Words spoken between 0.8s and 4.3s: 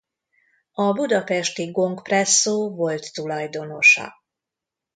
budapesti Gong presszó volt tulajdonosa.